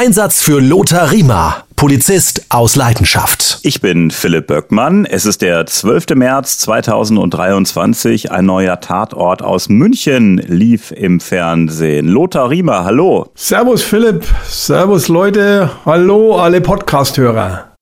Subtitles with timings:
[0.00, 3.58] Einsatz für Lothar Riemer, Polizist aus Leidenschaft.
[3.64, 5.04] Ich bin Philipp Böckmann.
[5.04, 6.14] Es ist der 12.
[6.14, 8.30] März 2023.
[8.30, 12.06] Ein neuer Tatort aus München lief im Fernsehen.
[12.06, 13.32] Lothar Riemer, hallo.
[13.34, 17.72] Servus Philipp, servus Leute, hallo alle Podcasthörer.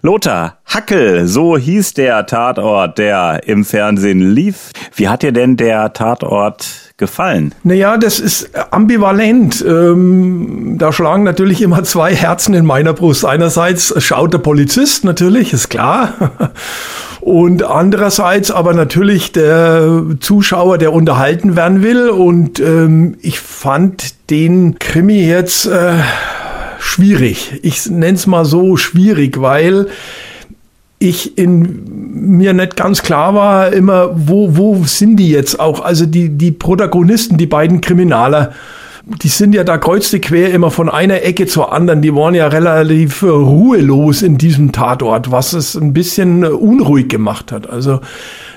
[0.00, 4.70] Lothar, Hackel, so hieß der Tatort, der im Fernsehen lief.
[4.94, 7.54] Wie hat dir denn der Tatort gefallen?
[7.62, 9.64] Naja, das ist ambivalent.
[9.66, 13.24] Ähm, da schlagen natürlich immer zwei Herzen in meiner Brust.
[13.24, 16.12] Einerseits schaut der Polizist natürlich, ist klar.
[17.20, 22.10] Und andererseits aber natürlich der Zuschauer, der unterhalten werden will.
[22.10, 25.66] Und ähm, ich fand den Krimi jetzt...
[25.66, 25.94] Äh,
[26.78, 27.60] schwierig.
[27.62, 29.88] Ich nenne es mal so schwierig, weil
[30.98, 31.84] ich in
[32.34, 35.80] mir nicht ganz klar war, immer, wo, wo sind die jetzt auch?
[35.80, 38.52] Also die, die Protagonisten, die beiden Kriminaler,
[39.22, 42.02] die sind ja da kreuzte quer immer von einer Ecke zur anderen.
[42.02, 47.70] Die waren ja relativ ruhelos in diesem Tatort, was es ein bisschen unruhig gemacht hat.
[47.70, 48.00] Also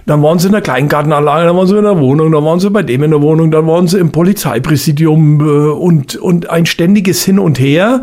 [0.05, 2.69] dann waren sie in der Kleingartenanlage, dann waren sie in der Wohnung, dann waren sie
[2.69, 7.23] bei dem in der Wohnung, dann waren sie im Polizeipräsidium äh, und, und ein ständiges
[7.23, 8.01] Hin und Her,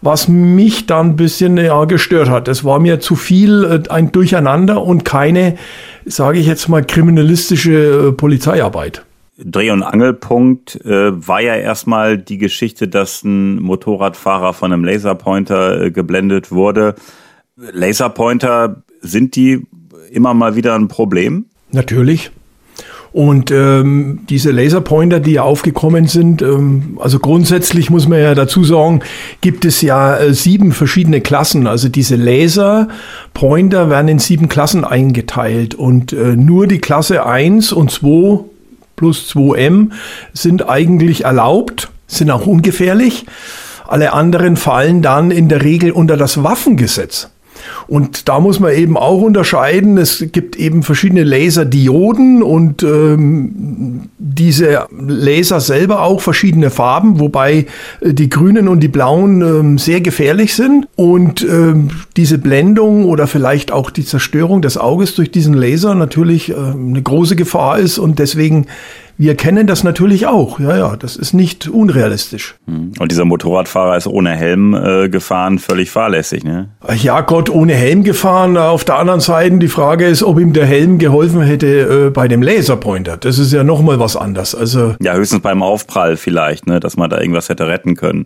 [0.00, 2.48] was mich dann ein bisschen ja, gestört hat.
[2.48, 5.56] Es war mir zu viel äh, ein Durcheinander und keine,
[6.06, 9.02] sage ich jetzt mal, kriminalistische äh, Polizeiarbeit.
[9.44, 15.82] Dreh- und Angelpunkt äh, war ja erstmal die Geschichte, dass ein Motorradfahrer von einem Laserpointer
[15.82, 16.94] äh, geblendet wurde.
[17.56, 19.66] Laserpointer, sind die
[20.10, 21.46] immer mal wieder ein Problem?
[21.72, 22.30] Natürlich.
[23.12, 28.62] Und ähm, diese Laserpointer, die ja aufgekommen sind, ähm, also grundsätzlich muss man ja dazu
[28.62, 29.00] sagen,
[29.40, 31.66] gibt es ja äh, sieben verschiedene Klassen.
[31.66, 37.90] Also diese Laserpointer werden in sieben Klassen eingeteilt und äh, nur die Klasse 1 und
[37.90, 38.44] 2
[39.00, 39.92] plus 2M
[40.34, 43.24] sind eigentlich erlaubt, sind auch ungefährlich.
[43.88, 47.30] Alle anderen fallen dann in der Regel unter das Waffengesetz.
[47.86, 49.98] Und da muss man eben auch unterscheiden.
[49.98, 57.66] Es gibt eben verschiedene Laserdioden und ähm, diese Laser selber auch verschiedene Farben, wobei
[58.00, 60.88] äh, die grünen und die blauen ähm, sehr gefährlich sind.
[60.96, 66.50] Und ähm, diese Blendung oder vielleicht auch die Zerstörung des Auges durch diesen Laser natürlich
[66.50, 68.66] äh, eine große Gefahr ist und deswegen
[69.20, 70.58] wir kennen das natürlich auch.
[70.60, 72.54] Ja, ja, das ist nicht unrealistisch.
[72.66, 72.92] Hm.
[72.98, 76.70] Und dieser Motorradfahrer ist ohne Helm äh, gefahren, völlig fahrlässig, ne?
[76.96, 78.56] Ja, Gott, ohne Helm gefahren.
[78.56, 82.28] Auf der anderen Seite, die Frage ist, ob ihm der Helm geholfen hätte äh, bei
[82.28, 83.18] dem Laserpointer.
[83.18, 84.54] Das ist ja nochmal was anderes.
[84.54, 88.24] Also ja, höchstens beim Aufprall vielleicht, ne, dass man da irgendwas hätte retten können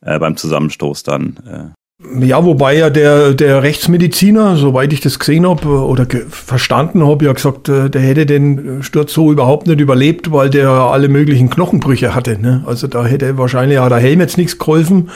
[0.00, 1.74] äh, beim Zusammenstoß dann.
[2.04, 2.26] Äh.
[2.26, 7.24] Ja, wobei ja der, der Rechtsmediziner, soweit ich das gesehen habe oder ge verstanden habe,
[7.24, 11.50] ja gesagt, äh, der hätte den Sturz so überhaupt nicht überlebt, weil der alle möglichen
[11.50, 12.38] Knochenbrüche hatte.
[12.40, 12.64] Ne?
[12.66, 15.10] Also da hätte wahrscheinlich auch der Helm jetzt nichts geholfen.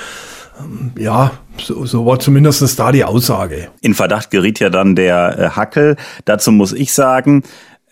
[0.61, 3.69] Ähm, ja, so, so war zumindest da die Aussage.
[3.81, 5.97] In Verdacht geriet ja dann der äh, Hackel.
[6.25, 7.43] Dazu muss ich sagen,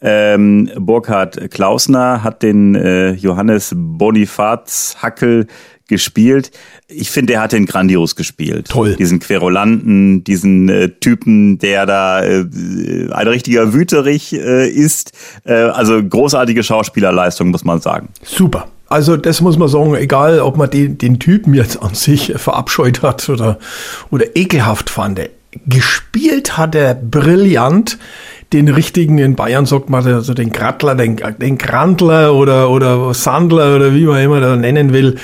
[0.02, 5.46] ähm, Burkhard Klausner hat den äh, Johannes Bonifaz Hackel
[5.88, 6.50] gespielt.
[6.88, 8.68] Ich finde, er hat den grandios gespielt.
[8.68, 8.96] Toll.
[8.96, 12.46] Diesen Querulanten, diesen äh, Typen, der da äh,
[13.10, 15.12] ein richtiger Wüterich äh, ist.
[15.44, 18.08] Äh, also großartige Schauspielerleistung, muss man sagen.
[18.22, 18.68] Super.
[18.88, 23.02] Also das muss man sagen, egal ob man den, den Typen jetzt an sich verabscheut
[23.02, 23.58] hat oder,
[24.10, 25.20] oder ekelhaft fand.
[25.66, 27.98] Gespielt hat er brillant
[28.52, 33.76] den richtigen, in Bayern sagt man also den Krattler, den, den Krantler oder, oder Sandler
[33.76, 35.18] oder wie man immer da nennen will.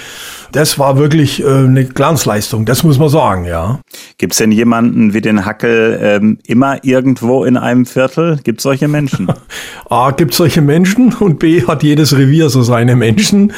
[0.53, 3.81] Das war wirklich äh, eine Glanzleistung, das muss man sagen, ja.
[4.17, 8.39] Gibt es denn jemanden wie den Hackel ähm, immer irgendwo in einem Viertel?
[8.43, 9.29] Gibt es solche Menschen?
[9.91, 13.53] A, gibt solche Menschen und B, hat jedes Revier so seine Menschen.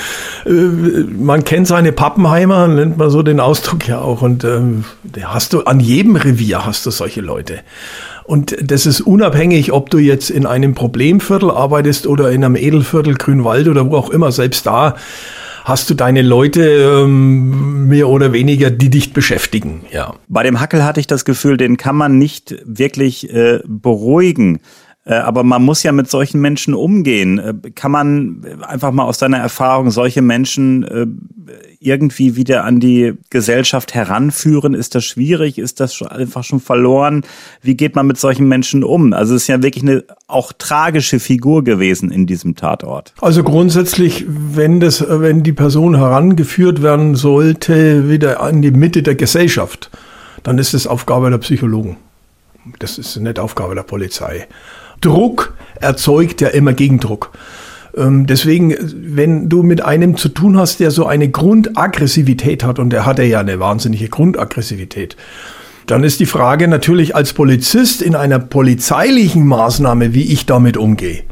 [0.44, 4.22] Äh, man kennt seine Pappenheimer, nennt man so den Ausdruck ja auch.
[4.22, 4.84] Und ähm,
[5.22, 7.60] hast du an jedem Revier hast du solche Leute.
[8.24, 13.14] Und das ist unabhängig, ob du jetzt in einem Problemviertel arbeitest oder in einem Edelviertel,
[13.14, 14.30] Grünwald oder wo auch immer.
[14.30, 14.94] Selbst da
[15.64, 19.82] hast du deine Leute ähm, mehr oder weniger, die dich beschäftigen.
[19.90, 20.14] Ja.
[20.28, 24.60] Bei dem Hackel hatte ich das Gefühl, den kann man nicht wirklich äh, beruhigen.
[25.04, 27.38] Äh, aber man muss ja mit solchen Menschen umgehen.
[27.38, 31.06] Äh, kann man einfach mal aus deiner Erfahrung solche Menschen äh,
[31.80, 34.74] irgendwie wieder an die Gesellschaft heranführen?
[34.74, 35.58] Ist das schwierig?
[35.58, 37.22] Ist das einfach schon verloren?
[37.62, 39.14] Wie geht man mit solchen Menschen um?
[39.14, 43.14] Also es ist ja wirklich eine auch tragische Figur gewesen in diesem Tatort.
[43.22, 49.14] Also grundsätzlich, wenn das, wenn die Person herangeführt werden sollte, wieder an die Mitte der
[49.14, 49.90] Gesellschaft,
[50.42, 51.96] dann ist es Aufgabe der Psychologen.
[52.78, 54.46] Das ist nicht Aufgabe der Polizei.
[55.00, 57.32] Druck erzeugt ja immer Gegendruck.
[57.96, 62.90] Ähm, deswegen, wenn du mit einem zu tun hast, der so eine Grundaggressivität hat, und
[62.90, 65.16] der hatte ja eine wahnsinnige Grundaggressivität,
[65.86, 71.24] dann ist die Frage natürlich als Polizist in einer polizeilichen Maßnahme, wie ich damit umgehe.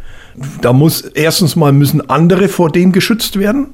[0.61, 3.69] Da muss erstens mal müssen andere vor dem geschützt werden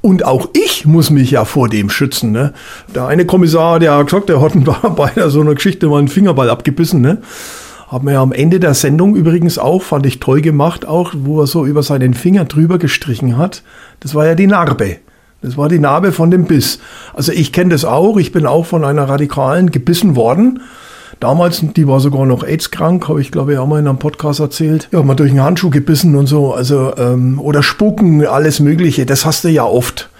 [0.00, 2.32] und auch ich muss mich ja vor dem schützen.
[2.32, 2.54] Ne?
[2.94, 4.52] Der eine Kommissar, der hat gesagt, der hat
[4.96, 7.00] bei so einer Geschichte mal einen Fingerball abgebissen.
[7.00, 7.18] Ne?
[7.88, 11.40] Hat mir ja am Ende der Sendung übrigens auch, fand ich toll gemacht, auch, wo
[11.40, 13.62] er so über seinen Finger drüber gestrichen hat.
[14.00, 14.96] Das war ja die Narbe.
[15.40, 16.80] Das war die Narbe von dem Biss.
[17.14, 18.16] Also ich kenne das auch.
[18.16, 20.60] Ich bin auch von einer Radikalen gebissen worden.
[21.20, 24.40] Damals, die war sogar noch AIDS-krank, habe ich glaube ich auch mal in einem Podcast
[24.40, 24.88] erzählt.
[24.92, 26.52] Ja, mal durch einen Handschuh gebissen und so.
[26.52, 29.06] Also, ähm, oder Spucken, alles Mögliche.
[29.06, 30.10] Das hast du ja oft.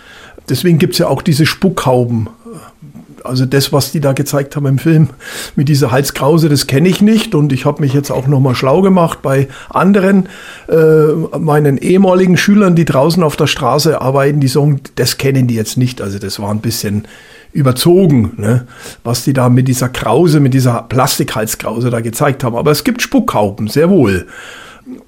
[0.48, 2.28] Deswegen gibt's ja auch diese Spuckhauben.
[3.28, 5.10] Also das, was die da gezeigt haben im Film
[5.54, 7.34] mit dieser Halskrause, das kenne ich nicht.
[7.34, 10.28] Und ich habe mich jetzt auch nochmal schlau gemacht bei anderen,
[10.68, 15.54] äh, meinen ehemaligen Schülern, die draußen auf der Straße arbeiten, die sagen, das kennen die
[15.54, 16.00] jetzt nicht.
[16.00, 17.06] Also das war ein bisschen
[17.52, 18.66] überzogen, ne?
[19.02, 22.54] was die da mit dieser Krause, mit dieser Plastikhalskrause da gezeigt haben.
[22.54, 24.26] Aber es gibt Spuckhauben, sehr wohl.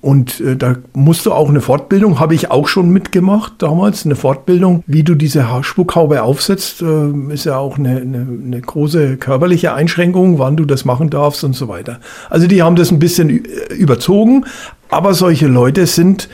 [0.00, 4.16] Und äh, da musst du auch eine Fortbildung, habe ich auch schon mitgemacht damals, eine
[4.16, 9.75] Fortbildung, wie du diese Spuckhaube aufsetzt, äh, ist ja auch eine, eine, eine große körperliche
[9.75, 12.00] Einschränkung, wann du das machen darfst und so weiter.
[12.28, 14.46] Also die haben das ein bisschen überzogen,
[14.90, 16.28] aber solche Leute sind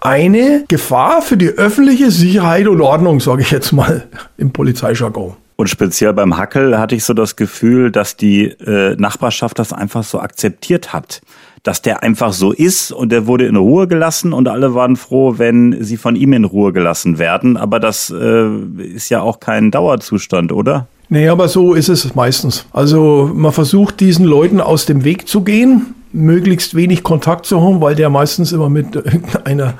[0.00, 5.36] eine Gefahr für die öffentliche Sicherheit und Ordnung, sage ich jetzt mal im Polizeijargon.
[5.60, 10.04] Und speziell beim Hackel hatte ich so das Gefühl, dass die äh, Nachbarschaft das einfach
[10.04, 11.20] so akzeptiert hat
[11.62, 15.34] dass der einfach so ist und der wurde in Ruhe gelassen und alle waren froh,
[15.36, 17.58] wenn sie von ihm in Ruhe gelassen werden.
[17.58, 18.48] Aber das äh,
[18.94, 20.86] ist ja auch kein Dauerzustand, oder?
[21.10, 22.64] Nee, aber so ist es meistens.
[22.72, 27.82] Also man versucht diesen Leuten aus dem Weg zu gehen, möglichst wenig Kontakt zu haben,
[27.82, 28.98] weil der meistens immer mit
[29.44, 29.72] einer äh,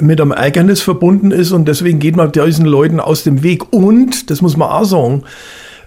[0.00, 3.72] mit einem Ärgernis verbunden ist und deswegen geht man diesen Leuten aus dem Weg.
[3.72, 5.22] Und, das muss man auch sagen,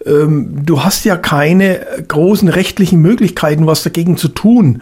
[0.06, 4.82] ähm, du hast ja keine großen rechtlichen Möglichkeiten, was dagegen zu tun.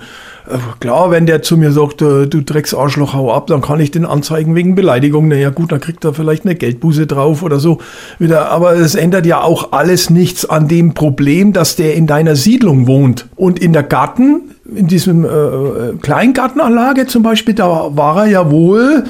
[0.50, 3.91] Äh, klar, wenn der zu mir sagt, äh, du Drecksarschloch, hau ab, dann kann ich
[3.91, 5.27] den anzeigen wegen Beleidigung.
[5.27, 7.79] Na ja, gut, dann kriegt er vielleicht eine Geldbuße drauf oder so.
[8.19, 12.35] Wieder, aber es ändert ja auch alles nichts an dem Problem, dass der in deiner
[12.35, 13.27] Siedlung wohnt.
[13.35, 18.51] Und in der Garten, in diesem äh, äh Kleingartenanlage zum Beispiel, da war er ja
[18.51, 19.04] wohl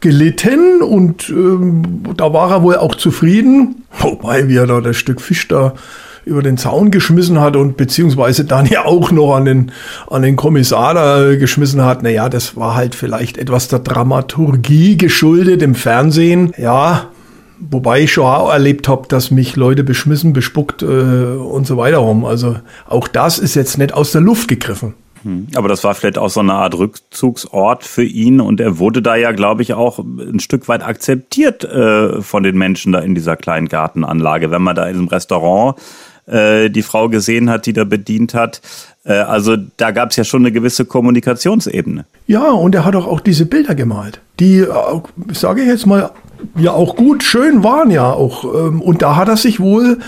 [0.00, 3.84] gelitten und ähm, da war er wohl auch zufrieden.
[3.98, 5.74] Wobei, wie er da das Stück Fisch da
[6.24, 9.72] über den Zaun geschmissen hat und beziehungsweise dann ja auch noch an den,
[10.10, 12.02] an den Kommissar da geschmissen hat.
[12.02, 16.52] Naja, das war halt vielleicht etwas der Dramaturgie geschuldet im Fernsehen.
[16.58, 17.10] Ja,
[17.58, 22.04] wobei ich schon auch erlebt habe, dass mich Leute beschmissen, bespuckt äh, und so weiter
[22.04, 22.24] haben.
[22.24, 22.56] Also
[22.88, 24.94] auch das ist jetzt nicht aus der Luft gegriffen.
[25.22, 25.48] Hm.
[25.54, 29.16] Aber das war vielleicht auch so eine Art Rückzugsort für ihn und er wurde da
[29.16, 33.36] ja, glaube ich, auch ein Stück weit akzeptiert äh, von den Menschen da in dieser
[33.36, 34.50] kleinen Gartenanlage.
[34.50, 35.76] Wenn man da in diesem Restaurant
[36.26, 38.60] äh, die Frau gesehen hat, die da bedient hat,
[39.04, 42.04] äh, also da gab es ja schon eine gewisse Kommunikationsebene.
[42.26, 44.64] Ja, und er hat auch, auch diese Bilder gemalt, die,
[45.32, 46.10] sage ich jetzt mal,
[46.56, 48.44] ja auch gut, schön waren ja auch.
[48.44, 49.98] Ähm, und da hat er sich wohl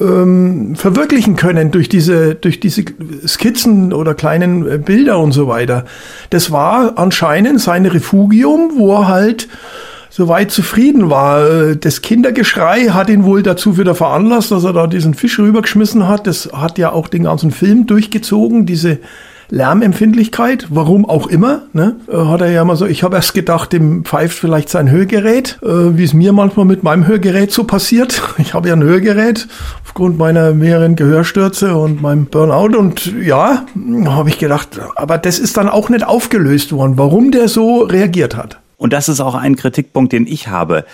[0.00, 2.84] ähm, verwirklichen können durch diese, durch diese
[3.26, 5.84] Skizzen oder kleinen äh, Bilder und so weiter.
[6.30, 9.48] Das war anscheinend sein Refugium, wo er halt
[10.08, 11.74] soweit zufrieden war.
[11.74, 16.26] Das Kindergeschrei hat ihn wohl dazu wieder veranlasst, dass er da diesen Fisch rübergeschmissen hat.
[16.26, 18.98] Das hat ja auch den ganzen Film durchgezogen, diese
[19.50, 21.96] Lärmempfindlichkeit, warum auch immer, ne?
[22.08, 25.58] Äh, hat er ja mal so, ich habe erst gedacht, dem pfeift vielleicht sein Hörgerät,
[25.62, 28.22] äh, wie es mir manchmal mit meinem Hörgerät so passiert.
[28.40, 29.48] Ich habe ja ein Hörgerät
[29.84, 33.66] aufgrund meiner mehreren Gehörstürze und meinem Burnout und ja,
[34.06, 38.36] habe ich gedacht, aber das ist dann auch nicht aufgelöst worden, warum der so reagiert
[38.36, 38.60] hat.
[38.76, 40.86] Und das ist auch ein Kritikpunkt, den ich habe.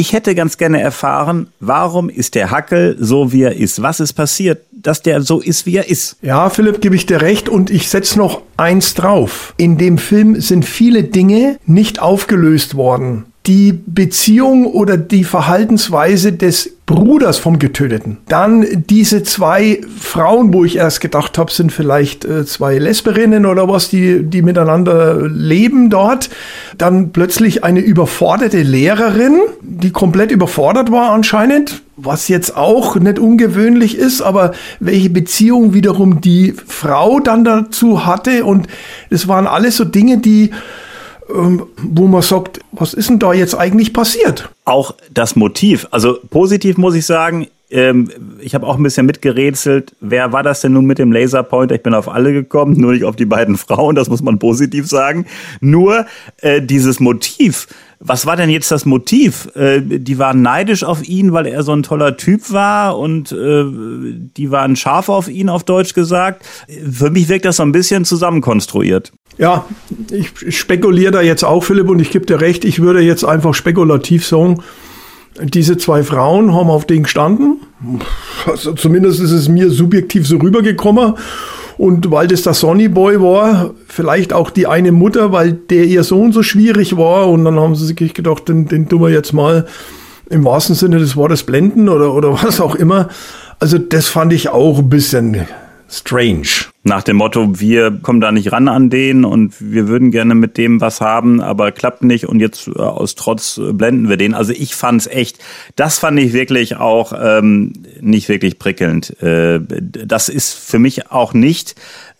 [0.00, 3.82] Ich hätte ganz gerne erfahren, warum ist der Hackel so, wie er ist?
[3.82, 6.18] Was ist passiert, dass der so ist, wie er ist?
[6.22, 9.54] Ja, Philipp, gebe ich dir recht und ich setze noch eins drauf.
[9.56, 16.76] In dem Film sind viele Dinge nicht aufgelöst worden die Beziehung oder die Verhaltensweise des
[16.84, 18.18] Bruders vom Getöteten.
[18.28, 23.68] Dann diese zwei Frauen, wo ich erst gedacht habe, sind vielleicht äh, zwei Lesberinnen oder
[23.68, 26.28] was, die, die miteinander leben dort.
[26.76, 33.96] Dann plötzlich eine überforderte Lehrerin, die komplett überfordert war anscheinend, was jetzt auch nicht ungewöhnlich
[33.96, 38.44] ist, aber welche Beziehung wiederum die Frau dann dazu hatte.
[38.44, 38.66] Und
[39.08, 40.50] es waren alles so Dinge, die
[41.28, 44.48] wo man sagt, was ist denn da jetzt eigentlich passiert?
[44.64, 45.86] Auch das Motiv.
[45.90, 48.10] Also positiv muss ich sagen, Ähm,
[48.40, 51.74] ich habe auch ein bisschen mitgerätselt, wer war das denn nun mit dem Laserpointer?
[51.74, 54.86] Ich bin auf alle gekommen, nur nicht auf die beiden Frauen, das muss man positiv
[54.86, 55.26] sagen.
[55.60, 56.06] Nur
[56.38, 57.66] äh, dieses Motiv,
[58.00, 59.48] was war denn jetzt das Motiv?
[59.54, 63.64] Äh, die waren neidisch auf ihn, weil er so ein toller Typ war und äh,
[64.36, 66.44] die waren scharf auf ihn, auf Deutsch gesagt.
[66.68, 69.12] Für mich wirkt das so ein bisschen zusammenkonstruiert.
[69.36, 69.66] Ja,
[70.10, 73.54] ich spekuliere da jetzt auch, Philipp, und ich gebe dir recht, ich würde jetzt einfach
[73.54, 74.62] spekulativ sagen,
[75.42, 77.60] diese zwei Frauen haben auf den gestanden.
[78.46, 81.14] Also zumindest ist es mir subjektiv so rübergekommen.
[81.76, 86.02] Und weil das der Sonny Boy war, vielleicht auch die eine Mutter, weil der ihr
[86.02, 87.28] Sohn so schwierig war.
[87.28, 89.66] Und dann haben sie sich gedacht, den, den tun wir jetzt mal
[90.28, 93.08] im wahrsten Sinne des Wortes blenden oder, oder was auch immer.
[93.60, 95.46] Also das fand ich auch ein bisschen
[95.88, 96.66] strange.
[96.84, 100.56] Nach dem Motto, wir kommen da nicht ran an den und wir würden gerne mit
[100.56, 104.34] dem was haben, aber klappt nicht und jetzt äh, aus Trotz äh, blenden wir den.
[104.34, 105.38] Also ich fand's echt,
[105.76, 109.20] das fand ich wirklich auch ähm, nicht wirklich prickelnd.
[109.22, 111.74] Äh, das ist für mich auch nicht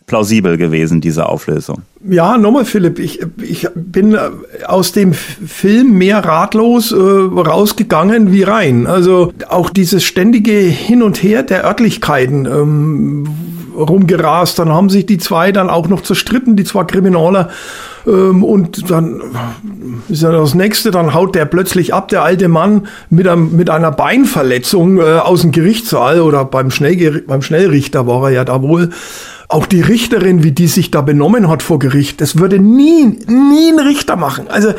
[0.09, 1.83] plausibel gewesen, diese Auflösung.
[2.09, 4.29] Ja, nochmal, Philipp, ich, ich bin äh,
[4.65, 8.87] aus dem Film mehr ratlos äh, rausgegangen wie rein.
[8.87, 13.29] Also auch dieses ständige Hin und Her der Örtlichkeiten, ähm,
[13.79, 14.59] rumgerast.
[14.59, 17.49] Dann haben sich die zwei dann auch noch zerstritten, die zwei Kriminaler.
[18.05, 19.21] Ähm, und dann
[20.07, 23.69] ist ja das nächste, dann haut der plötzlich ab, der alte Mann, mit, einem, mit
[23.69, 28.61] einer Beinverletzung äh, aus dem Gerichtssaal oder beim, Schnellger beim Schnellrichter war er ja da
[28.61, 28.89] wohl.
[29.47, 33.71] Auch die Richterin, wie die sich da benommen hat vor Gericht, das würde nie, nie
[33.71, 34.47] ein Richter machen.
[34.47, 34.73] Also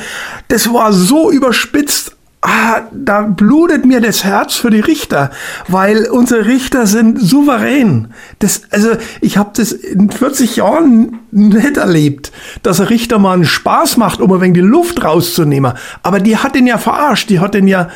[0.47, 5.30] das war so überspitzt ah, da blutet mir das Herz für die Richter,
[5.68, 8.09] weil unsere Richter sind souverän.
[8.38, 12.32] Das, also ich habe das in 40 Jahren nicht erlebt,
[12.62, 15.75] dass ein Richter mal einen Spaß macht, um ein wenig die Luft rauszunehmen.
[16.02, 17.88] Aber die hat ihn ja verarscht, die hat ihn ja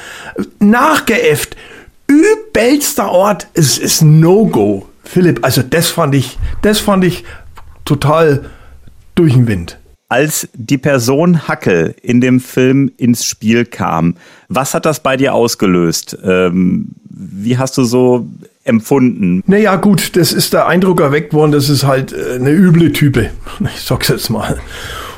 [0.58, 1.56] nachgeäfft.
[2.06, 4.88] Übelster Ort, es ist No-Go.
[5.04, 7.24] Philipp, also das fand ich, das fand ich
[7.84, 8.46] total
[9.14, 9.78] durch den Wind
[10.14, 14.14] als die Person Hackel in dem Film ins Spiel kam,
[14.48, 16.16] was hat das bei dir ausgelöst?
[16.22, 18.24] Ähm, wie hast du so
[18.62, 19.42] empfunden?
[19.48, 23.30] Naja, gut, das ist der Eindruck erweckt worden, das ist halt äh, eine üble Type.
[23.74, 24.60] Ich sag's jetzt mal.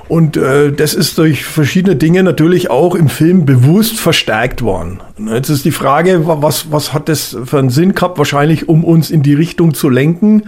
[0.08, 5.00] Und äh, das ist durch verschiedene Dinge natürlich auch im Film bewusst verstärkt worden.
[5.18, 8.18] Jetzt ist die Frage, was, was hat das für einen Sinn gehabt?
[8.18, 10.44] Wahrscheinlich, um uns in die Richtung zu lenken,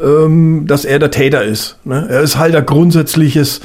[0.00, 1.78] ähm, dass er der Täter ist.
[1.84, 2.06] Ne?
[2.08, 3.60] Er ist halt ein grundsätzliches,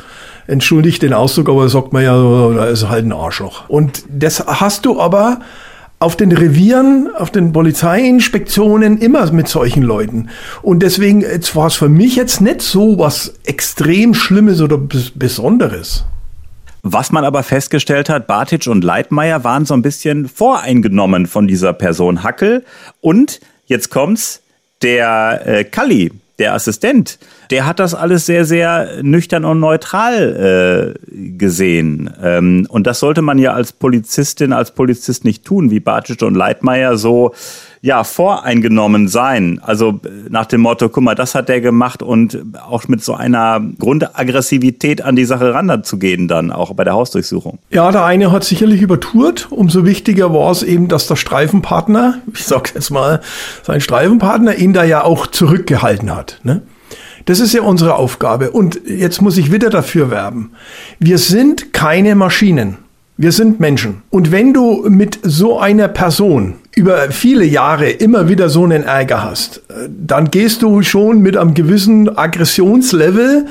[0.48, 3.67] entschuldigt den Ausdruck, aber sagt man ja, er ist halt ein Arschloch.
[3.67, 5.39] Und das hast du aber
[6.01, 10.29] auf den Revieren, auf den Polizeiinspektionen immer mit solchen Leuten.
[10.63, 16.05] Und deswegen jetzt war es für mich jetzt nicht so was extrem Schlimmes oder Besonderes.
[16.81, 21.72] Was man aber festgestellt hat, Bartic und Leitmeier waren so ein bisschen voreingenommen von dieser
[21.72, 22.65] Person Hackel.
[23.01, 24.41] Und jetzt kommt's,
[24.81, 27.19] der äh, Kalli, der Assistent,
[27.51, 32.10] der hat das alles sehr, sehr nüchtern und neutral äh, gesehen.
[32.21, 36.36] Ähm, und das sollte man ja als Polizistin, als Polizist nicht tun, wie Bartsch und
[36.36, 37.33] Leitmeier so
[37.84, 39.60] ja, voreingenommen sein.
[39.64, 42.38] Also äh, nach dem Motto, guck mal, das hat der gemacht und
[42.70, 47.58] auch mit so einer Grundaggressivität an die Sache ranzugehen dann, auch bei der Hausdurchsuchung.
[47.72, 49.48] Ja, der eine hat sicherlich übertourt.
[49.52, 53.22] Umso wichtiger war es eben, dass der Streifenpartner, ich sag jetzt mal,
[53.64, 56.40] sein Streifenpartner ihn da ja auch zurückgehalten hat.
[56.44, 56.62] Ne?
[57.26, 58.52] Das ist ja unsere Aufgabe.
[58.52, 60.52] Und jetzt muss ich wieder dafür werben.
[61.00, 62.78] Wir sind keine Maschinen.
[63.18, 64.04] Wir sind Menschen.
[64.10, 69.24] Und wenn du mit so einer Person über viele Jahre immer wieder so einen Ärger
[69.24, 73.48] hast, dann gehst du schon mit einem gewissen Aggressionslevel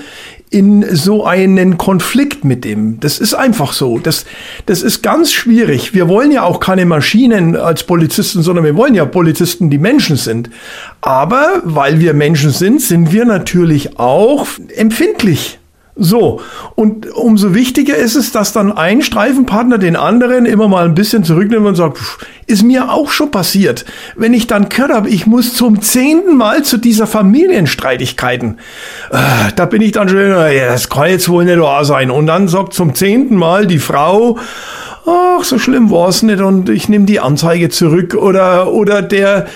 [0.51, 2.99] in so einen Konflikt mit dem.
[2.99, 4.01] Das ist einfach so.
[4.01, 4.27] Das,
[4.67, 5.95] das ist ganz schwierig.
[5.95, 10.17] Wir wollen ja auch keine Maschinen als Polizisten, sondern wir wollen ja Polizisten, die Menschen
[10.17, 10.51] sind.
[11.01, 15.60] Aber weil wir Menschen sind, sind wir natürlich auch empfindlich.
[16.03, 16.41] So,
[16.77, 21.25] und umso wichtiger ist es, dass dann ein Streifenpartner den anderen immer mal ein bisschen
[21.25, 23.85] zurücknimmt und sagt, pff, ist mir auch schon passiert.
[24.17, 28.61] Wenn ich dann gehört habe, ich muss zum zehnten Mal zu dieser Familienstreitigkeiten,
[29.11, 32.11] äh, da bin ich dann schon, ja, das kann jetzt wohl nicht wahr sein.
[32.11, 34.39] Und dann sagt zum zehnten Mal die Frau,
[35.05, 39.49] ach, so schlimm war es nicht und ich nehme die Anzeige zurück oder, oder der,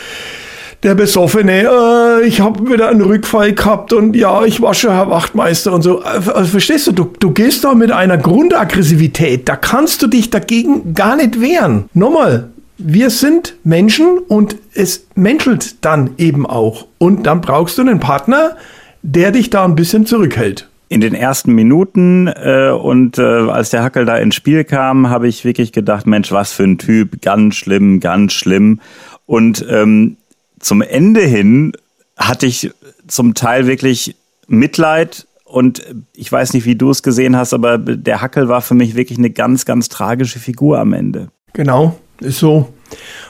[0.85, 5.11] der Besoffene, äh, ich habe wieder einen Rückfall gehabt und ja, ich war schon Herr
[5.11, 6.01] Wachtmeister und so.
[6.03, 10.95] Also, verstehst du, du, du gehst da mit einer Grundaggressivität, da kannst du dich dagegen
[10.95, 11.87] gar nicht wehren.
[11.95, 16.87] Nochmal, wir sind Menschen und es menschelt dann eben auch.
[16.99, 18.57] Und dann brauchst du einen Partner,
[19.03, 23.83] der dich da ein bisschen zurückhält in den ersten Minuten äh, und äh, als der
[23.83, 27.57] Hackel da ins Spiel kam, habe ich wirklich gedacht, Mensch, was für ein Typ, ganz
[27.57, 28.81] schlimm, ganz schlimm.
[29.27, 30.19] Und ähm,
[30.65, 31.73] zum Ende hin
[32.17, 32.71] hatte ich
[33.07, 34.17] zum Teil wirklich
[34.47, 35.83] Mitleid und
[36.15, 39.19] ich weiß nicht, wie du es gesehen hast, aber der Hackel war für mich wirklich
[39.19, 41.29] eine ganz, ganz tragische Figur am Ende.
[41.53, 42.73] Genau, ist so.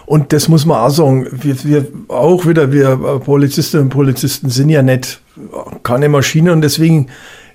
[0.06, 1.26] Und das muss man auch sagen.
[1.32, 5.20] Wir, wir auch wieder, wir Polizistinnen und Polizisten sind ja nicht
[5.82, 7.08] keine Maschine und deswegen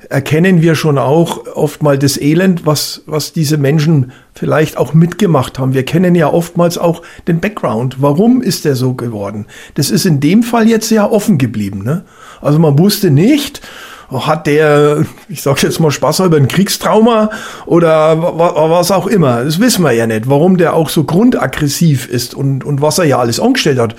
[0.10, 5.76] erkennen wir schon auch oftmals das Elend, was, was diese Menschen vielleicht auch mitgemacht haben.
[5.76, 8.02] Wir kennen ja oftmals auch den Background.
[8.02, 9.46] Warum ist der so geworden?
[9.76, 11.84] Das ist in dem Fall jetzt sehr offen geblieben.
[11.84, 12.04] Ne?
[12.42, 13.62] Also man wusste nicht,
[14.12, 17.30] hat der, ich sage jetzt mal Spaß über ein Kriegstrauma
[17.68, 19.44] oder was auch immer.
[19.44, 23.06] Das wissen wir ja nicht, warum der auch so grundaggressiv ist und, und was er
[23.06, 23.96] ja alles angestellt hat.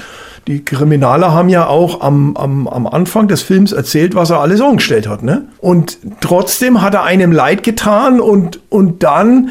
[0.46, 4.60] Die Kriminaler haben ja auch am, am, am Anfang des Films erzählt, was er alles
[4.60, 5.22] angestellt hat.
[5.22, 5.48] Ne?
[5.58, 9.50] Und trotzdem hat er einem leid getan und, und dann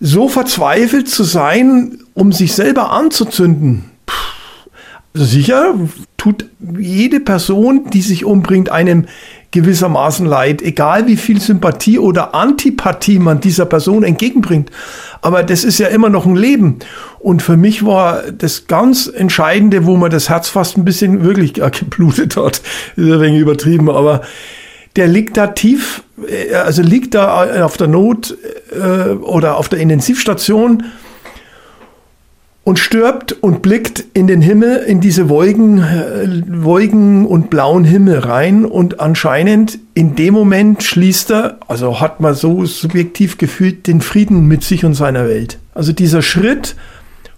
[0.00, 3.84] so verzweifelt zu sein, um sich selber anzuzünden.
[5.14, 5.74] Also sicher
[6.16, 6.46] tut
[6.78, 9.06] jede Person, die sich umbringt, einem
[9.50, 14.70] gewissermaßen leid, egal wie viel Sympathie oder Antipathie man dieser Person entgegenbringt.
[15.20, 16.78] Aber das ist ja immer noch ein Leben.
[17.18, 21.54] Und für mich war das ganz Entscheidende, wo man das Herz fast ein bisschen wirklich
[21.78, 22.62] geblutet hat,
[22.96, 24.22] ist ein wenig übertrieben, aber
[24.96, 28.36] der liegt da tief, äh, also liegt da auf der Not
[28.72, 30.84] äh, oder auf der Intensivstation
[32.68, 38.18] und stirbt und blickt in den Himmel, in diese Wolken, äh, Wolken und blauen Himmel
[38.18, 44.02] rein und anscheinend in dem Moment schließt er, also hat man so subjektiv gefühlt, den
[44.02, 45.58] Frieden mit sich und seiner Welt.
[45.72, 46.76] Also dieser Schritt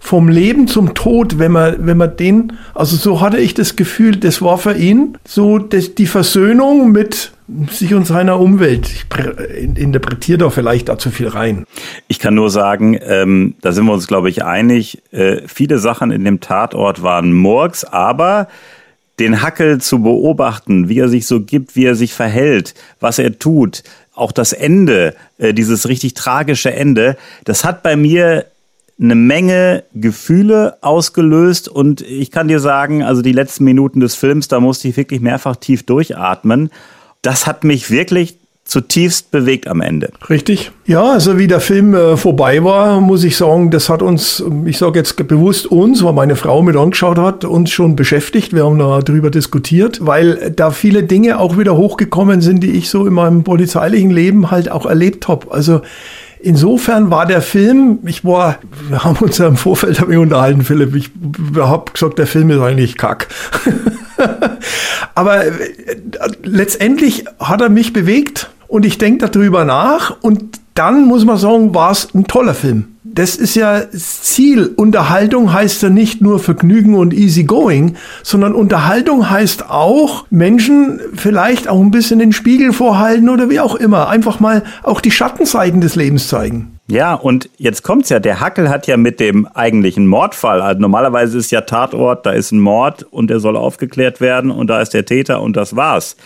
[0.03, 4.17] vom Leben zum Tod, wenn man, wenn man den, also so hatte ich das Gefühl,
[4.17, 7.31] das war für ihn so das, die Versöhnung mit
[7.69, 8.89] sich und seiner Umwelt.
[8.89, 9.05] Ich
[9.77, 11.65] interpretiere da vielleicht da zu viel rein.
[12.07, 15.01] Ich kann nur sagen, ähm, da sind wir uns, glaube ich, einig.
[15.11, 18.47] Äh, viele Sachen in dem Tatort waren Murks, aber
[19.19, 23.37] den Hackel zu beobachten, wie er sich so gibt, wie er sich verhält, was er
[23.37, 23.83] tut,
[24.15, 28.45] auch das Ende, äh, dieses richtig tragische Ende, das hat bei mir
[29.01, 34.47] eine Menge Gefühle ausgelöst und ich kann dir sagen, also die letzten Minuten des Films,
[34.47, 36.69] da musste ich wirklich mehrfach tief durchatmen.
[37.23, 40.11] Das hat mich wirklich zutiefst bewegt am Ende.
[40.29, 40.71] Richtig.
[40.85, 44.77] Ja, also wie der Film äh, vorbei war, muss ich sagen, das hat uns, ich
[44.77, 48.53] sage jetzt bewusst uns, weil meine Frau mit angeschaut hat, uns schon beschäftigt.
[48.53, 52.89] Wir haben da drüber diskutiert, weil da viele Dinge auch wieder hochgekommen sind, die ich
[52.89, 55.51] so in meinem polizeilichen Leben halt auch erlebt habe.
[55.51, 55.81] Also
[56.43, 58.57] Insofern war der Film, ich war,
[58.89, 61.11] wir haben uns ja im Vorfeld damit unterhalten, Philipp, ich
[61.55, 63.27] habe gesagt, der Film ist eigentlich kack.
[65.15, 65.51] Aber äh,
[66.43, 71.75] letztendlich hat er mich bewegt und ich denke darüber nach und dann muss man sagen,
[71.75, 74.71] war es ein toller Film das ist ja das Ziel.
[74.75, 81.67] Unterhaltung heißt ja nicht nur Vergnügen und easy going, sondern Unterhaltung heißt auch Menschen vielleicht
[81.67, 84.07] auch ein bisschen den Spiegel vorhalten oder wie auch immer.
[84.07, 86.79] Einfach mal auch die Schattenseiten des Lebens zeigen.
[86.87, 91.37] Ja, und jetzt kommt's ja, der Hackel hat ja mit dem eigentlichen Mordfall, also normalerweise
[91.37, 94.93] ist ja Tatort, da ist ein Mord und der soll aufgeklärt werden und da ist
[94.93, 96.17] der Täter und das war's.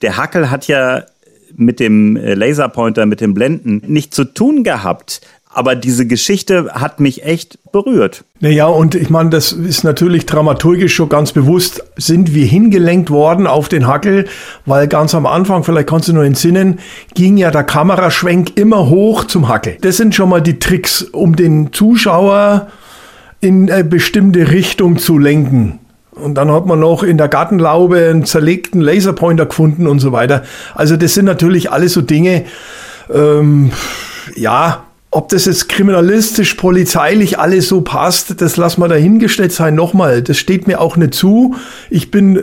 [0.00, 1.02] Der Hackel hat ja
[1.54, 5.20] mit dem Laserpointer, mit dem Blenden nicht zu tun gehabt.
[5.56, 8.24] Aber diese Geschichte hat mich echt berührt.
[8.40, 13.46] Naja, und ich meine, das ist natürlich dramaturgisch schon ganz bewusst, sind wir hingelenkt worden
[13.46, 14.26] auf den Hackel,
[14.66, 16.78] weil ganz am Anfang, vielleicht kannst du nur entsinnen,
[17.14, 19.78] ging ja der Kameraschwenk immer hoch zum Hackel.
[19.80, 22.66] Das sind schon mal die Tricks, um den Zuschauer
[23.40, 25.78] in eine bestimmte Richtung zu lenken.
[26.10, 30.42] Und dann hat man noch in der Gartenlaube einen zerlegten Laserpointer gefunden und so weiter.
[30.74, 32.44] Also das sind natürlich alles so Dinge,
[33.10, 33.70] ähm,
[34.34, 34.85] ja,
[35.16, 39.74] ob das jetzt kriminalistisch, polizeilich alles so passt, das lassen wir dahingestellt sein.
[39.74, 41.54] Nochmal, das steht mir auch nicht zu.
[41.88, 42.38] Ich bin,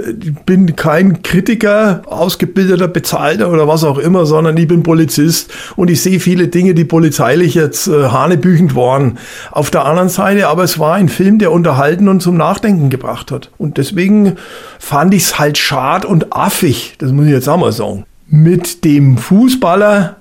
[0.47, 6.01] bin kein Kritiker, ausgebildeter, bezahlter oder was auch immer, sondern ich bin Polizist und ich
[6.01, 9.19] sehe viele Dinge, die polizeilich jetzt äh, hanebüchend waren.
[9.51, 13.29] Auf der anderen Seite, aber es war ein Film, der unterhalten und zum Nachdenken gebracht
[13.29, 13.51] hat.
[13.59, 14.37] Und deswegen
[14.79, 18.05] fand ich es halt schad und affig, das muss ich jetzt auch mal sagen.
[18.27, 20.15] Mit dem Fußballer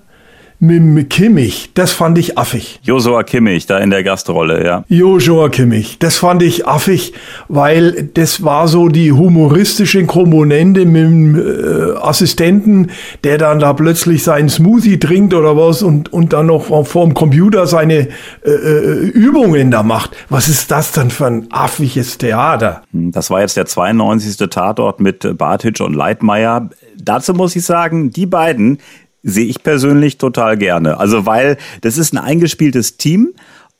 [0.62, 2.78] mit Kimmich, das fand ich affig.
[2.84, 4.84] Josua Kimmich, da in der Gastrolle, ja.
[4.88, 7.14] Joshua Kimmich, das fand ich affig,
[7.48, 12.92] weil das war so die humoristische Komponente mit dem äh, Assistenten,
[13.24, 17.66] der dann da plötzlich seinen Smoothie trinkt oder was und, und dann noch vorm Computer
[17.66, 18.08] seine
[18.44, 20.16] äh, äh, Übungen da macht.
[20.28, 22.82] Was ist das denn für ein affiges Theater?
[22.92, 24.48] Hm, das war jetzt der 92.
[24.48, 26.70] Tatort mit Bartic und Leitmeier.
[27.02, 28.78] Dazu muss ich sagen, die beiden,
[29.22, 30.98] sehe ich persönlich total gerne.
[30.98, 33.34] Also weil das ist ein eingespieltes Team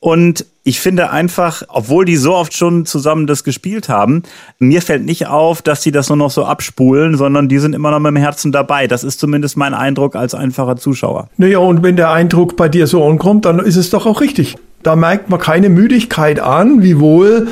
[0.05, 4.25] Und ich finde einfach, obwohl die so oft schon zusammen das gespielt haben,
[4.59, 7.93] mir fällt nicht auf, dass die das nur noch so abspulen, sondern die sind immer
[7.93, 8.89] noch mit dem Herzen dabei.
[8.89, 11.29] Das ist zumindest mein Eindruck als einfacher Zuschauer.
[11.37, 14.57] Naja, und wenn der Eindruck bei dir so ankommt, dann ist es doch auch richtig.
[14.83, 17.47] Da merkt man keine Müdigkeit an, wiewohl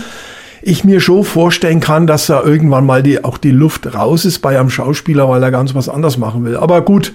[0.61, 4.40] ich mir schon vorstellen kann, dass da irgendwann mal die, auch die Luft raus ist
[4.40, 6.57] bei einem Schauspieler, weil er ganz was anderes machen will.
[6.57, 7.12] Aber gut,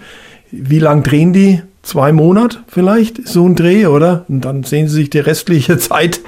[0.62, 1.62] wie lang drehen die?
[1.86, 4.26] zwei Monate vielleicht, so ein Dreh, oder?
[4.28, 6.20] Und dann sehen sie sich die restliche Zeit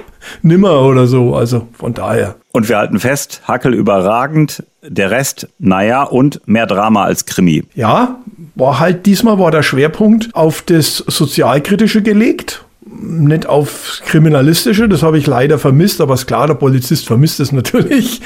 [0.42, 1.34] nimmer oder so.
[1.34, 2.36] Also von daher.
[2.52, 7.64] Und wir halten fest, Hackel überragend, der Rest, naja, und mehr Drama als Krimi.
[7.74, 8.18] Ja,
[8.54, 12.64] war halt diesmal war der Schwerpunkt auf das Sozialkritische gelegt.
[13.00, 17.52] Nicht auf Kriminalistische, das habe ich leider vermisst, aber ist klar, der Polizist vermisst es
[17.52, 18.22] natürlich,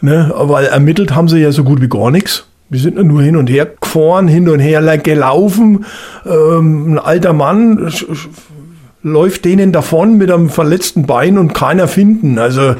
[0.00, 0.32] ne?
[0.34, 2.46] weil ermittelt haben sie ja so gut wie gar nichts.
[2.68, 5.84] Wir sind nur hin und her gefahren, hin und her gelaufen.
[6.24, 7.92] Ähm, ein alter Mann
[9.02, 12.38] läuft denen davon mit einem verletzten Bein und keiner finden.
[12.38, 12.74] Also,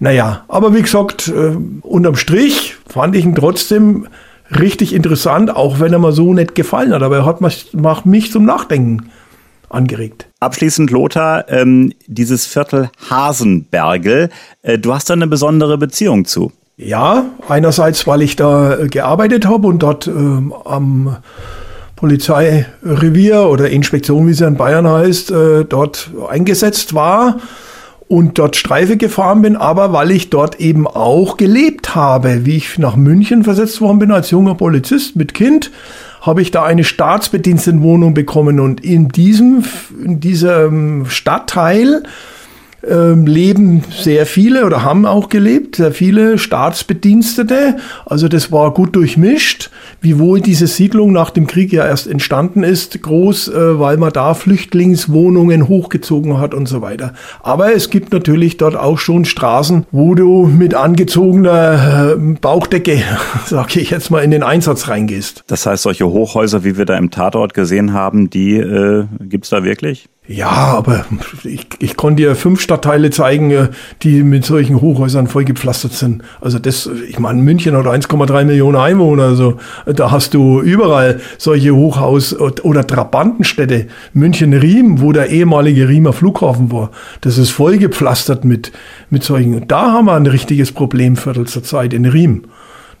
[0.00, 4.08] naja, aber wie gesagt, äh, unterm Strich fand ich ihn trotzdem
[4.50, 7.02] richtig interessant, auch wenn er mir so nicht gefallen hat.
[7.02, 7.70] Aber er hat mich,
[8.04, 9.10] mich zum Nachdenken
[9.68, 10.28] angeregt.
[10.40, 14.30] Abschließend, Lothar, ähm, dieses Viertel Hasenbergel,
[14.62, 16.52] äh, du hast da eine besondere Beziehung zu.
[16.80, 21.16] Ja, einerseits, weil ich da äh, gearbeitet habe und dort ähm, am
[21.96, 27.38] Polizeirevier oder Inspektion, wie sie in Bayern heißt, äh, dort eingesetzt war
[28.06, 32.46] und dort Streife gefahren bin, aber weil ich dort eben auch gelebt habe.
[32.46, 35.72] Wie ich nach München versetzt worden bin als junger Polizist mit Kind,
[36.20, 39.64] habe ich da eine Staatsbedienstetenwohnung bekommen und in diesem,
[40.04, 42.04] in diesem Stadtteil
[42.86, 47.76] ähm, leben sehr viele oder haben auch gelebt, sehr viele Staatsbedienstete.
[48.06, 53.02] Also das war gut durchmischt, wiewohl diese Siedlung nach dem Krieg ja erst entstanden ist,
[53.02, 57.14] groß, äh, weil man da Flüchtlingswohnungen hochgezogen hat und so weiter.
[57.42, 63.02] Aber es gibt natürlich dort auch schon Straßen, wo du mit angezogener äh, Bauchdecke,
[63.46, 65.42] sage ich jetzt mal, in den Einsatz reingehst.
[65.48, 69.64] Das heißt, solche Hochhäuser, wie wir da im Tatort gesehen haben, die äh, gibt da
[69.64, 70.08] wirklich?
[70.30, 71.06] Ja, aber
[71.42, 73.68] ich, ich konnte dir fünf Stadtteile zeigen, äh,
[74.02, 76.22] die mit solchen Hochhäusern vollgepflastert sind.
[76.42, 81.70] Also das, ich meine, München hat 1,3 Millionen Einwohner, also da hast du überall solche
[81.70, 83.86] Hochhaus- oder Trabantenstädte.
[84.12, 86.90] München-Riem, wo der ehemalige Riemer Flughafen war,
[87.22, 88.70] das ist vollgepflastert mit,
[89.08, 89.66] mit solchen.
[89.66, 92.44] Da haben wir ein richtiges Problemviertel zurzeit in Riem.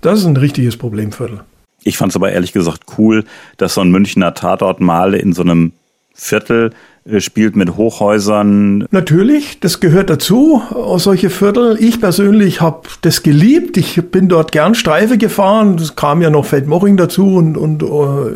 [0.00, 1.40] Das ist ein richtiges Problemviertel.
[1.84, 3.24] Ich fand es aber ehrlich gesagt cool,
[3.58, 5.72] dass so ein Münchner Tatort mal in so einem
[6.18, 6.72] Viertel äh,
[7.18, 8.86] spielt mit Hochhäusern.
[8.90, 10.62] Natürlich, das gehört dazu,
[10.96, 11.76] solche Viertel.
[11.80, 13.76] Ich persönlich habe das geliebt.
[13.76, 15.76] Ich bin dort gern Streife gefahren.
[15.76, 18.30] Es kam ja noch Feldmoching dazu und, und uh,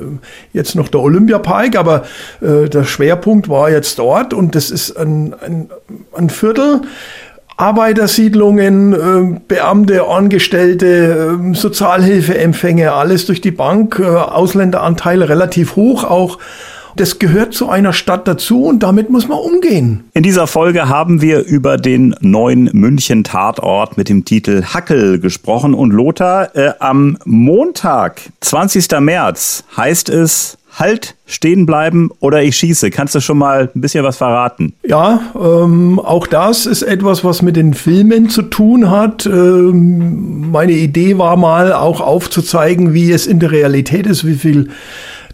[0.52, 2.04] jetzt noch der Olympiapark, aber
[2.40, 5.70] uh, der Schwerpunkt war jetzt dort und das ist ein, ein,
[6.14, 6.82] ein Viertel.
[7.56, 16.38] Arbeitersiedlungen, äh, Beamte, Angestellte, äh, Sozialhilfeempfänge, alles durch die Bank, äh, Ausländeranteil relativ hoch auch.
[16.96, 20.04] Das gehört zu einer Stadt dazu und damit muss man umgehen.
[20.14, 25.90] In dieser Folge haben wir über den neuen München-Tatort mit dem Titel Hackel gesprochen und
[25.90, 29.00] Lothar, äh, am Montag, 20.
[29.00, 32.90] März, heißt es Halt, stehen bleiben oder ich schieße.
[32.90, 34.72] Kannst du schon mal ein bisschen was verraten?
[34.86, 39.26] Ja, ähm, auch das ist etwas, was mit den Filmen zu tun hat.
[39.26, 44.70] Ähm, meine Idee war mal auch aufzuzeigen, wie es in der Realität ist, wie viel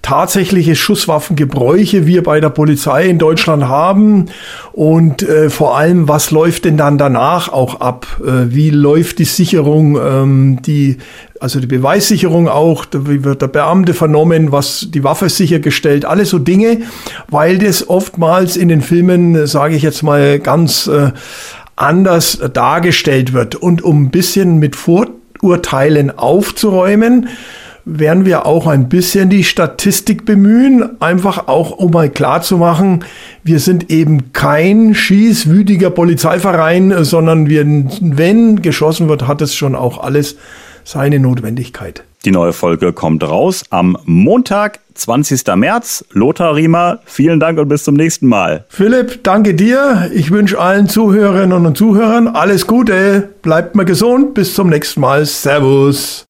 [0.03, 4.27] tatsächliche Schusswaffengebräuche wir bei der Polizei in Deutschland haben
[4.73, 8.07] und äh, vor allem, was läuft denn dann danach auch ab?
[8.25, 10.99] Äh, wie läuft die Sicherung, ähm, die
[11.41, 16.39] also die Beweissicherung auch, wie wird der Beamte vernommen, was die Waffe sichergestellt, alles so
[16.39, 16.79] Dinge,
[17.29, 21.13] weil das oftmals in den Filmen, sage ich jetzt mal, ganz äh,
[21.77, 23.55] anders dargestellt wird.
[23.55, 27.29] Und um ein bisschen mit Vorurteilen aufzuräumen,
[27.89, 33.05] werden wir auch ein bisschen die Statistik bemühen, einfach auch um mal klar zu machen,
[33.43, 37.65] wir sind eben kein schießwütiger Polizeiverein, sondern wir,
[38.01, 40.37] wenn geschossen wird, hat es schon auch alles
[40.85, 42.05] seine Notwendigkeit.
[42.25, 45.47] Die neue Folge kommt raus am Montag, 20.
[45.55, 46.05] März.
[46.11, 48.65] Lothar Riemer, vielen Dank und bis zum nächsten Mal.
[48.69, 50.11] Philipp, danke dir.
[50.13, 53.29] Ich wünsche allen Zuhörerinnen und Zuhörern alles Gute.
[53.43, 54.35] Bleibt mal gesund.
[54.35, 55.25] Bis zum nächsten Mal.
[55.25, 56.27] Servus.